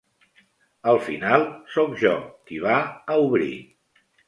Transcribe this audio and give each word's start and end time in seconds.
Al 0.93 1.01
final 1.09 1.45
sóc 1.75 1.93
jo, 2.05 2.15
qui 2.49 2.59
va 2.67 2.81
a 3.17 3.21
obrir. 3.29 3.55